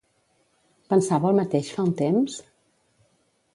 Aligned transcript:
Pensava 0.93 1.29
el 1.33 1.37
mateix 1.41 1.71
fa 1.77 1.87
un 1.91 1.93
temps? 2.01 2.41